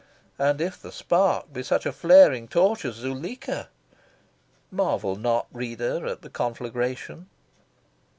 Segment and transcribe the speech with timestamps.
[0.39, 3.69] And if the spark be such a flaring torch as Zuleika?
[4.71, 7.29] marvel not, reader, at the conflagration.